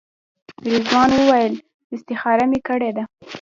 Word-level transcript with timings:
رضوان 0.73 1.09
وویل 1.15 1.53
استخاره 1.93 2.45
مې 2.49 2.59
کړې 2.67 2.91
ده. 2.95 3.03